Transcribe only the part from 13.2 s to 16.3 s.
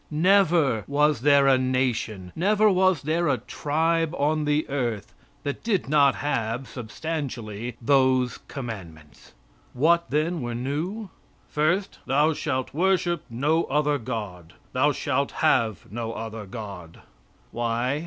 no other God; thou shalt have no